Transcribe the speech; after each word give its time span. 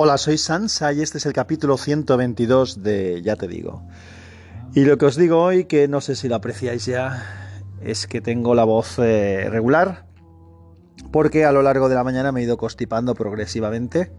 Hola, 0.00 0.16
soy 0.16 0.38
Sansa 0.38 0.92
y 0.92 1.02
este 1.02 1.18
es 1.18 1.26
el 1.26 1.32
capítulo 1.32 1.76
122 1.76 2.84
de 2.84 3.20
Ya 3.20 3.34
te 3.34 3.48
digo. 3.48 3.82
Y 4.72 4.84
lo 4.84 4.96
que 4.96 5.06
os 5.06 5.16
digo 5.16 5.42
hoy, 5.42 5.64
que 5.64 5.88
no 5.88 6.00
sé 6.00 6.14
si 6.14 6.28
lo 6.28 6.36
apreciáis 6.36 6.86
ya, 6.86 7.26
es 7.82 8.06
que 8.06 8.20
tengo 8.20 8.54
la 8.54 8.62
voz 8.62 9.00
eh, 9.00 9.48
regular, 9.50 10.06
porque 11.10 11.44
a 11.44 11.50
lo 11.50 11.62
largo 11.62 11.88
de 11.88 11.96
la 11.96 12.04
mañana 12.04 12.30
me 12.30 12.38
he 12.38 12.44
ido 12.44 12.58
constipando 12.58 13.16
progresivamente. 13.16 14.12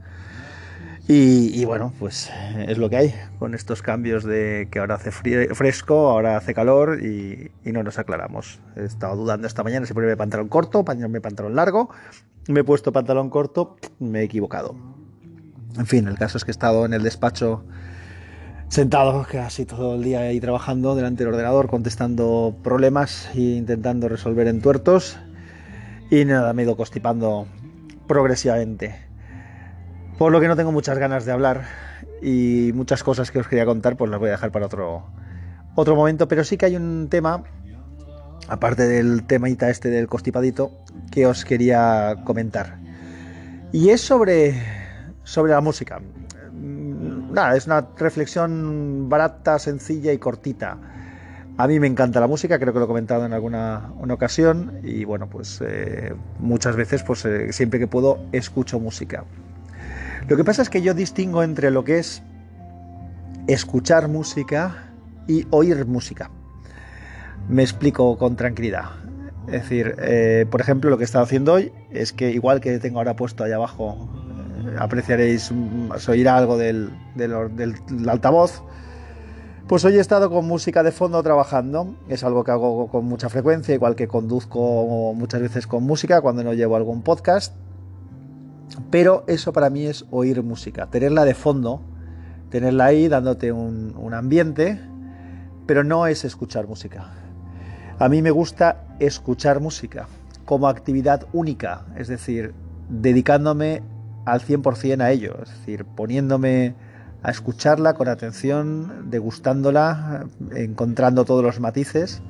Y, 1.07 1.64
bueno, 1.64 1.93
pues 1.98 2.30
es 2.68 2.77
lo 2.77 2.89
que 2.89 2.98
hay 2.98 3.16
con 3.39 3.55
estos 3.55 3.82
cambios 3.82 4.25
de 4.25 4.68
que 4.70 4.80
ahora 4.80 4.96
hace 4.96 5.11
fresco, 5.11 6.09
ahora 6.09 6.36
hace 6.36 6.54
calor 6.54 7.02
y, 7.02 7.52
no 7.64 7.84
nos 7.84 7.98
aclaramos. 8.00 8.59
He 8.75 8.84
estado 8.84 9.16
dudando 9.16 9.48
esta 9.48 9.64
mañana 9.64 9.86
si 9.86 9.93
ponerme 9.93 10.18
pantalón 10.18 10.50
corto, 10.50 10.84
ponerme 10.84 11.21
pantalón 11.21 11.55
largo. 11.55 11.89
Me 12.50 12.59
he 12.59 12.64
puesto 12.66 12.91
pantalón 12.91 13.30
corto, 13.30 13.77
me 14.00 14.20
he 14.20 14.23
equivocado. 14.23 14.98
En 15.77 15.86
fin, 15.86 16.07
el 16.07 16.17
caso 16.17 16.38
es 16.38 16.45
que 16.45 16.51
he 16.51 16.54
estado 16.54 16.86
en 16.86 16.93
el 16.93 17.04
despacho 17.04 17.64
sentado 18.69 19.25
casi 19.29 19.65
todo 19.65 19.96
el 19.96 20.04
día 20.04 20.21
ahí 20.21 20.39
trabajando 20.39 20.96
delante 20.96 21.23
del 21.23 21.33
ordenador, 21.33 21.68
contestando 21.68 22.55
problemas 22.64 23.29
e 23.33 23.41
intentando 23.57 24.07
resolver 24.07 24.47
entuertos. 24.47 25.18
Y 26.11 26.25
nada, 26.25 26.54
me 26.54 26.61
he 26.61 26.65
ido 26.65 26.77
constipando 26.77 27.47
progresivamente. 28.07 28.96
Por 30.18 30.32
lo 30.32 30.39
que 30.39 30.47
no 30.47 30.55
tengo 30.55 30.71
muchas 30.71 30.97
ganas 30.97 31.25
de 31.25 31.32
hablar 31.32 31.65
y 32.22 32.72
muchas 32.73 33.03
cosas 33.03 33.31
que 33.31 33.39
os 33.39 33.47
quería 33.47 33.66
contar, 33.66 33.95
pues 33.95 34.11
las 34.11 34.19
voy 34.19 34.30
a 34.30 34.33
dejar 34.33 34.52
para 34.52 34.66
otro, 34.66 35.05
otro 35.75 35.95
momento. 35.95 36.27
Pero 36.27 36.44
sí 36.44 36.58
que 36.58 36.66
hay 36.66 36.75
un 36.75 37.08
tema, 37.09 37.44
aparte 38.47 38.88
del 38.88 39.23
temita 39.23 39.69
este 39.69 39.89
del 39.89 40.08
constipadito, 40.08 40.72
que 41.11 41.25
os 41.25 41.45
quería 41.45 42.17
comentar. 42.25 42.77
Y 43.72 43.89
es 43.89 44.02
sobre 44.02 44.78
sobre 45.30 45.52
la 45.52 45.61
música. 45.61 46.00
Mm, 46.00 47.33
nada, 47.33 47.56
es 47.56 47.67
una 47.67 47.88
reflexión 47.97 49.08
barata, 49.09 49.59
sencilla 49.59 50.11
y 50.11 50.17
cortita. 50.17 50.77
A 51.58 51.67
mí 51.67 51.80
me 51.80 51.88
encanta 51.88 52.19
la 52.19 52.27
música, 52.27 52.58
creo 52.58 52.73
que 52.73 52.80
lo 52.80 52.85
he 52.85 52.88
comentado 52.88 53.25
en 53.25 53.33
alguna 53.33 53.91
ocasión 54.09 54.80
y 54.81 55.03
bueno, 55.03 55.30
pues 55.30 55.61
eh, 55.61 56.13
muchas 56.39 56.75
veces, 56.75 57.03
pues 57.03 57.25
eh, 57.25 57.53
siempre 57.53 57.80
que 57.80 57.88
puedo, 57.88 58.25
escucho 58.31 58.80
música. 58.80 59.25
Lo 60.27 60.38
que 60.38 60.44
pasa 60.44 60.61
es 60.61 60.69
que 60.69 60.81
yo 60.81 60.94
distingo 60.94 61.44
entre 61.44 61.69
lo 61.69 61.83
que 61.83 62.00
es 62.00 62.23
escuchar 63.47 64.07
música 64.07 64.91
y 65.27 65.45
oír 65.52 65.85
música. 65.85 66.31
Me 67.50 67.61
explico 67.61 68.17
con 68.17 68.35
tranquilidad. 68.35 68.85
Es 69.47 69.63
decir, 69.63 69.95
eh, 70.00 70.45
por 70.50 70.61
ejemplo, 70.61 70.89
lo 70.89 70.97
que 70.97 71.03
he 71.03 71.05
estado 71.05 71.23
haciendo 71.23 71.53
hoy 71.53 71.72
es 71.91 72.13
que 72.13 72.31
igual 72.31 72.61
que 72.61 72.80
tengo 72.80 73.00
ahora 73.00 73.16
puesto 73.16 73.44
allá 73.44 73.55
abajo 73.55 74.19
apreciaréis, 74.77 75.52
oír 76.07 76.29
algo 76.29 76.57
del, 76.57 76.91
altavoz. 78.07 78.63
Pues 79.67 79.85
hoy 79.85 79.97
he 79.97 79.99
estado 79.99 80.31
con 80.31 80.47
música 80.47 80.81
de 80.81 80.91
fondo 80.91 81.21
trabajando, 81.21 81.95
es 82.07 82.23
algo 82.23 82.43
que 82.43 82.51
hago 82.51 82.88
con 82.88 83.05
mucha 83.05 83.29
frecuencia, 83.29 83.75
igual 83.75 83.95
que 83.95 84.07
conduzco 84.07 85.13
muchas 85.13 85.41
veces 85.41 85.67
con 85.67 85.83
música 85.83 86.21
cuando 86.21 86.43
no 86.43 86.53
llevo 86.53 86.75
algún 86.75 87.03
podcast. 87.03 87.55
Pero 88.89 89.23
eso 89.27 89.53
para 89.53 89.69
mí 89.69 89.85
es 89.85 90.05
oír 90.09 90.41
música, 90.41 90.88
tenerla 90.88 91.25
de 91.25 91.35
fondo, 91.35 91.81
tenerla 92.49 92.85
ahí 92.85 93.07
dándote 93.07 93.51
un, 93.51 93.95
un 93.95 94.13
ambiente, 94.13 94.79
pero 95.67 95.83
no 95.83 96.07
es 96.07 96.25
escuchar 96.25 96.67
música. 96.67 97.11
A 97.99 98.09
mí 98.09 98.21
me 98.21 98.31
gusta 98.31 98.85
escuchar 98.99 99.59
música 99.59 100.07
como 100.45 100.67
actividad 100.67 101.27
única, 101.31 101.85
es 101.95 102.07
decir, 102.07 102.55
dedicándome 102.89 103.83
al 104.31 104.41
100% 104.41 105.02
a 105.02 105.11
ello, 105.11 105.38
es 105.44 105.49
decir, 105.49 105.85
poniéndome 105.85 106.75
a 107.22 107.31
escucharla 107.31 107.94
con 107.94 108.08
atención, 108.08 109.09
degustándola, 109.09 110.25
encontrando 110.55 111.25
todos 111.25 111.44
los 111.44 111.59
matices. 111.59 112.22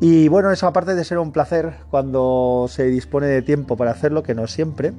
Y 0.00 0.28
bueno, 0.28 0.50
eso 0.50 0.66
aparte 0.66 0.94
de 0.94 1.04
ser 1.04 1.18
un 1.18 1.32
placer 1.32 1.74
cuando 1.90 2.66
se 2.68 2.84
dispone 2.84 3.26
de 3.26 3.42
tiempo 3.42 3.76
para 3.76 3.92
hacerlo, 3.92 4.22
que 4.22 4.34
no 4.34 4.46
siempre, 4.46 4.92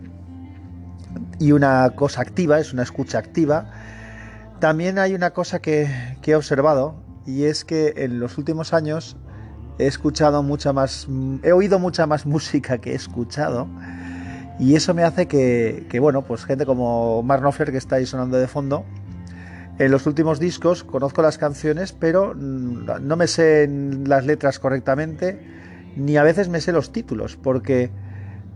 y 1.39 1.51
una 1.51 1.91
cosa 1.91 2.21
activa, 2.21 2.59
es 2.59 2.73
una 2.73 2.83
escucha 2.83 3.19
activa, 3.19 3.71
también 4.59 4.97
hay 4.97 5.13
una 5.13 5.31
cosa 5.31 5.59
que, 5.59 5.87
que 6.21 6.31
he 6.31 6.35
observado 6.35 6.95
y 7.27 7.43
es 7.43 7.63
que 7.63 7.93
en 7.97 8.19
los 8.19 8.39
últimos 8.39 8.73
años 8.73 9.17
he 9.77 9.85
escuchado 9.85 10.41
mucha 10.41 10.73
más, 10.73 11.07
he 11.43 11.51
oído 11.51 11.77
mucha 11.77 12.07
más 12.07 12.25
música 12.25 12.79
que 12.79 12.93
he 12.93 12.95
escuchado 12.95 13.67
y 14.59 14.75
eso 14.75 14.93
me 14.93 15.03
hace 15.03 15.27
que, 15.27 15.99
bueno, 15.99 16.23
pues 16.23 16.45
gente 16.45 16.65
como 16.65 17.21
Mark 17.23 17.41
Knopfler 17.41 17.71
que 17.71 17.77
está 17.77 17.97
ahí 17.97 18.05
sonando 18.05 18.37
de 18.37 18.47
fondo, 18.47 18.85
en 19.77 19.91
los 19.91 20.07
últimos 20.07 20.39
discos 20.39 20.83
conozco 20.83 21.21
las 21.21 21.37
canciones, 21.37 21.91
pero 21.93 22.33
no 22.33 23.15
me 23.15 23.27
sé 23.27 23.69
las 24.05 24.25
letras 24.25 24.57
correctamente, 24.57 25.39
ni 25.95 26.17
a 26.17 26.23
veces 26.23 26.49
me 26.49 26.61
sé 26.61 26.71
los 26.71 26.91
títulos, 26.91 27.37
porque 27.37 27.91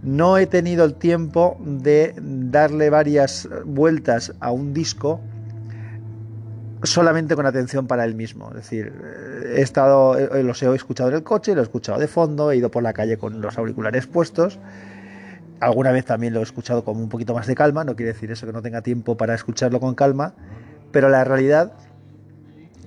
no 0.02 0.40
he 0.40 0.48
tenido 0.48 0.84
el 0.84 0.96
tiempo 0.96 1.58
de 1.62 2.16
darle 2.18 2.90
varias 2.90 3.48
vueltas 3.66 4.34
a 4.40 4.52
un 4.52 4.74
disco 4.74 5.22
solamente 6.82 7.36
con 7.36 7.46
atención 7.46 7.86
para 7.86 8.06
él 8.06 8.16
mismo. 8.16 8.50
Es 8.50 8.56
decir, 8.56 8.92
he 9.56 9.62
estado, 9.62 10.18
los 10.42 10.64
he 10.64 10.74
escuchado 10.74 11.10
en 11.10 11.18
el 11.18 11.24
coche, 11.24 11.54
lo 11.54 11.62
he 11.62 11.64
escuchado 11.64 12.00
de 12.00 12.08
fondo, 12.08 12.50
he 12.50 12.58
ido 12.58 12.72
por 12.72 12.82
la 12.82 12.94
calle 12.94 13.18
con 13.18 13.42
los 13.42 13.60
auriculares 13.60 14.08
puestos 14.08 14.58
Alguna 15.62 15.92
vez 15.92 16.06
también 16.06 16.34
lo 16.34 16.40
he 16.40 16.44
escuchado 16.44 16.84
con 16.84 16.98
un 16.98 17.08
poquito 17.08 17.36
más 17.36 17.46
de 17.46 17.54
calma, 17.54 17.84
no 17.84 17.96
quiere 17.96 18.14
decir 18.14 18.32
eso 18.32 18.48
que 18.48 18.52
no 18.52 18.64
tenga 18.64 18.82
tiempo 18.82 19.16
para 19.16 19.36
escucharlo 19.36 19.80
con 19.80 19.94
calma, 19.94 20.34
pero 20.92 21.08
la 21.08 21.24
realidad 21.24 21.74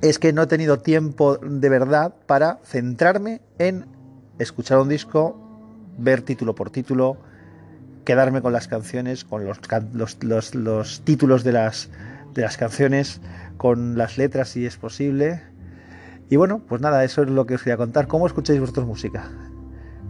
es 0.02 0.18
que 0.18 0.32
no 0.32 0.42
he 0.42 0.46
tenido 0.48 0.80
tiempo 0.80 1.36
de 1.38 1.68
verdad 1.68 2.14
para 2.26 2.58
centrarme 2.64 3.40
en 3.60 3.86
escuchar 4.40 4.78
un 4.78 4.88
disco, 4.88 5.38
ver 5.98 6.22
título 6.22 6.56
por 6.56 6.70
título, 6.70 7.16
quedarme 8.04 8.42
con 8.42 8.52
las 8.52 8.66
canciones, 8.66 9.24
con 9.24 9.44
los, 9.46 9.60
los, 10.52 11.00
títulos 11.04 11.44
de 11.44 11.52
las, 11.52 11.90
de 12.34 12.42
las 12.42 12.56
canciones, 12.56 13.20
con 13.56 13.96
las 13.96 14.18
letras 14.18 14.48
si 14.48 14.66
es 14.66 14.76
posible. 14.76 15.42
Y 16.28 16.34
bueno, 16.34 16.60
pues 16.68 16.80
nada, 16.80 17.04
eso 17.04 17.22
es 17.22 17.30
lo 17.30 17.46
que 17.46 17.54
os 17.54 17.62
quería 17.62 17.76
contar. 17.76 18.08
¿Cómo 18.08 18.26
escucháis 18.26 18.58
vosotros 18.58 18.84
música? 18.84 19.30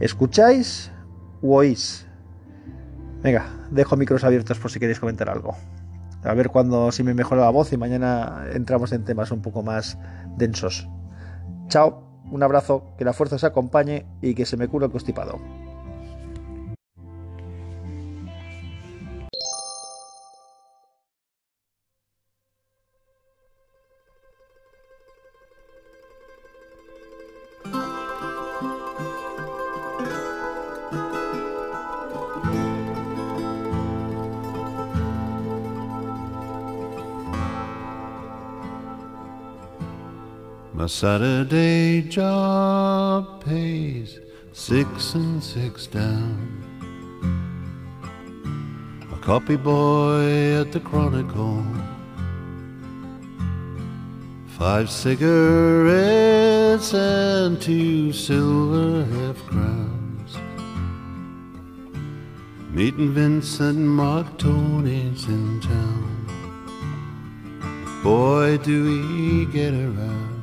¿Escucháis 0.01 0.91
o 1.43 1.57
oís? 1.57 2.07
Venga, 3.25 3.47
dejo 3.71 3.97
micros 3.97 4.23
abiertos 4.23 4.59
por 4.59 4.71
si 4.71 4.79
queréis 4.79 5.01
comentar 5.01 5.31
algo. 5.31 5.57
A 6.25 6.35
ver 6.35 6.51
cuando 6.51 6.93
si 6.93 7.03
me 7.03 7.15
mejora 7.15 7.41
la 7.41 7.49
voz 7.49 7.73
y 7.73 7.79
mañana 7.79 8.45
entramos 8.53 8.93
en 8.93 9.03
temas 9.05 9.31
un 9.31 9.41
poco 9.41 9.63
más 9.63 9.97
densos. 10.37 10.87
Chao, 11.69 12.07
un 12.31 12.43
abrazo, 12.43 12.95
que 12.99 13.05
la 13.07 13.15
fuerza 13.15 13.37
os 13.37 13.45
acompañe 13.45 14.05
y 14.21 14.35
que 14.35 14.45
se 14.45 14.59
me 14.59 14.69
cure 14.69 14.85
el 14.85 14.93
constipado. 14.93 15.41
My 40.85 40.89
Saturday 40.89 42.03
job 42.03 43.43
pays 43.43 44.21
six 44.53 45.15
and 45.15 45.43
six 45.43 45.87
down. 45.87 46.37
A 49.11 49.17
copy 49.17 49.57
boy 49.57 50.61
at 50.61 50.73
the 50.73 50.81
Chronicle. 50.81 51.65
Five 54.59 54.91
cigarettes 54.91 56.93
and 56.93 57.59
two 57.63 58.13
silver 58.13 59.07
half 59.07 59.39
crowns. 59.47 60.37
Meeting 62.75 63.15
Vincent 63.15 63.79
Mark 63.79 64.37
Tony's 64.37 65.25
in 65.29 65.63
town. 65.63 66.27
Boy, 68.03 68.59
do 68.59 68.85
we 68.85 69.47
get 69.47 69.73
around. 69.73 70.34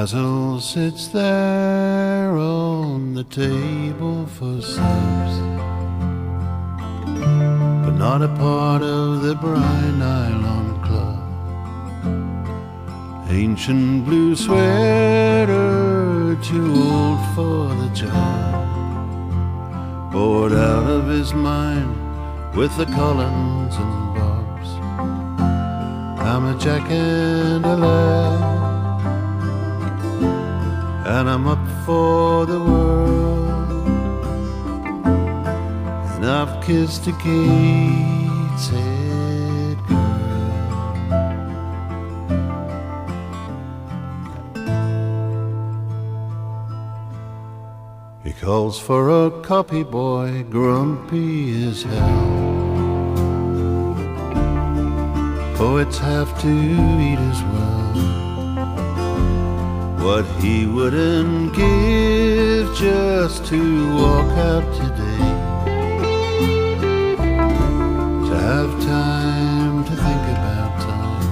Basil 0.00 0.60
sits 0.60 1.08
there 1.08 2.30
on 2.38 3.14
the 3.14 3.24
table 3.24 4.26
for 4.26 4.62
subs, 4.62 5.38
but 7.84 7.96
not 8.06 8.22
a 8.22 8.28
part 8.38 8.82
of 8.82 9.22
the 9.22 9.34
Bright 9.34 9.94
Nylon 9.98 10.80
Club. 10.86 11.18
Ancient 13.28 14.04
blue 14.04 14.36
sweater, 14.36 15.56
too 16.44 16.72
old 16.76 17.18
for 17.34 17.74
the 17.82 17.90
job. 17.92 18.68
bored 20.12 20.52
out 20.52 20.88
of 20.88 21.08
his 21.08 21.34
mind 21.34 21.92
with 22.54 22.70
the 22.76 22.86
Collins 22.86 23.74
and 23.74 24.14
Bobs. 24.14 24.70
I'm 26.20 26.44
a 26.54 26.56
jack 26.56 26.88
and 26.88 27.64
a 27.66 27.76
lad, 27.76 28.57
and 31.08 31.30
I'm 31.30 31.46
up 31.46 31.66
for 31.86 32.44
the 32.44 32.60
world. 32.60 33.96
And 36.14 36.26
I've 36.26 36.62
kissed 36.62 37.06
a 37.06 37.12
Gateshead 37.12 38.68
girl. 39.88 40.58
He 48.22 48.32
calls 48.34 48.78
for 48.78 49.08
a 49.08 49.30
copy 49.42 49.84
boy, 49.84 50.44
grumpy 50.50 51.68
as 51.68 51.84
hell. 51.84 52.36
Poets 55.56 55.96
have 55.98 56.38
to 56.42 56.48
eat 56.48 57.18
as 57.18 57.42
well. 57.44 58.17
What 60.08 60.24
he 60.40 60.64
wouldn't 60.64 61.54
give 61.54 62.74
just 62.74 63.44
to 63.48 63.60
walk 63.94 64.30
out 64.38 64.64
today. 64.74 65.24
To 68.26 68.34
have 68.50 68.72
time 68.86 69.84
to 69.84 69.90
think 69.90 70.24
about 70.36 70.72
time. 70.80 71.28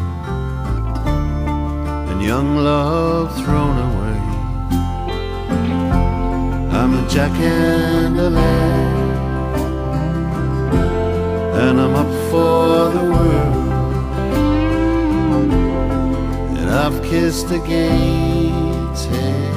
And 2.10 2.20
young 2.22 2.56
love 2.56 3.34
thrown 3.40 3.76
away. 3.88 4.20
I'm 6.78 6.92
a 7.02 7.02
jack 7.08 7.32
and 7.40 8.20
a 8.20 8.28
lad, 8.28 9.16
and 11.64 11.80
I'm 11.80 11.94
up 11.94 12.12
for 12.30 12.90
the 12.96 13.04
world. 13.14 13.56
And 16.58 16.68
I've 16.68 17.02
kissed 17.02 17.50
a 17.52 17.58
take 18.96 19.55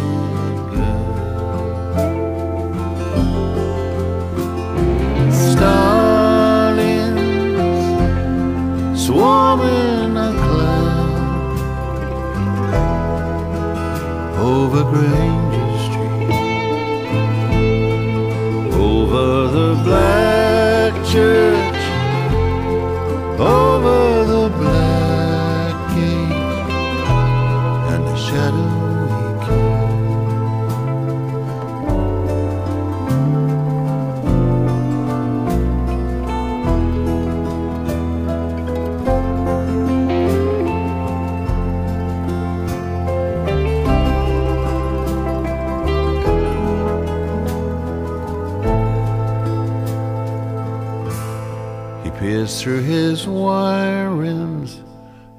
through 52.59 52.81
his 52.81 53.25
wire 53.25 54.09
rims 54.09 54.81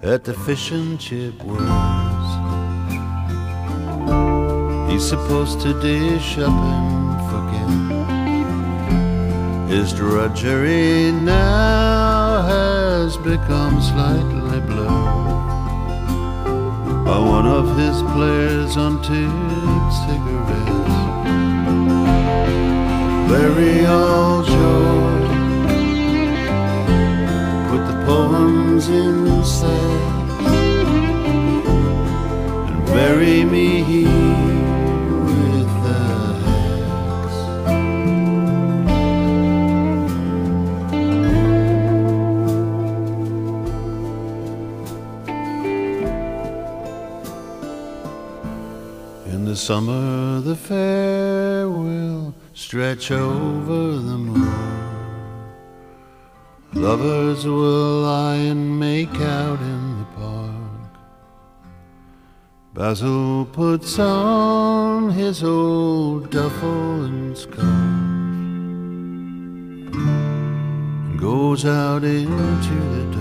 at 0.02 0.24
the 0.24 0.32
fish 0.32 0.70
and 0.70 0.98
chip 0.98 1.34
worms. 1.44 2.30
He's 4.90 5.06
supposed 5.06 5.60
to 5.60 5.78
dish 5.82 6.38
up 6.38 6.48
and 6.48 7.20
forget. 7.30 7.68
His 9.70 9.92
drudgery 9.92 11.12
now 11.12 12.40
has 12.40 13.18
become 13.18 13.82
slightly 13.82 14.60
blurred 14.60 15.44
by 17.04 17.18
one 17.18 17.46
of 17.46 17.76
his 17.76 18.00
players 18.14 18.78
on 18.78 18.96
tipped 19.02 19.92
cigarettes. 20.06 20.96
Larry 23.30 23.84
all 23.84 24.42
joy 24.42 24.99
in 28.88 29.44
sacks 29.44 29.72
and 32.70 32.86
bury 32.86 33.44
me 33.44 33.82
here 33.82 34.40
summer, 49.60 50.40
the 50.40 50.56
fair 50.56 51.68
will 51.68 52.34
stretch 52.54 53.10
over 53.10 53.98
the 53.98 54.16
moon. 54.16 54.69
Lovers 56.80 57.44
will 57.44 58.00
lie 58.04 58.36
and 58.36 58.80
make 58.80 59.14
out 59.20 59.60
in 59.60 59.98
the 59.98 60.06
park. 60.16 60.90
Basil 62.72 63.44
puts 63.52 63.98
on 63.98 65.10
his 65.10 65.44
old 65.44 66.30
duffel 66.30 67.04
and 67.04 67.36
scarf 67.36 67.66
and 69.92 71.20
goes 71.20 71.66
out 71.66 72.02
into 72.02 72.74
the 72.96 73.04
dark. 73.14 73.19